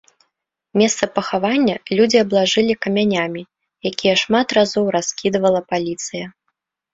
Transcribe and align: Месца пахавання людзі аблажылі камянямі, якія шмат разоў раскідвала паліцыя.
Месца 0.81 1.03
пахавання 1.17 1.75
людзі 1.99 2.17
аблажылі 2.25 2.73
камянямі, 2.85 3.43
якія 3.91 4.15
шмат 4.23 4.47
разоў 4.61 4.85
раскідвала 4.97 5.61
паліцыя. 5.75 6.25